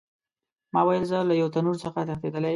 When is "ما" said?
0.73-0.81